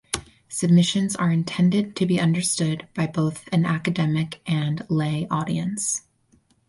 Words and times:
Submissions 0.49 1.15
are 1.15 1.29
intended 1.31 1.95
to 1.97 2.07
be 2.07 2.19
understood 2.19 2.87
by 2.95 3.05
both 3.05 3.47
an 3.51 3.65
academic 3.67 4.41
and 4.47 4.83
lay 4.89 5.27
audience. 5.29 6.05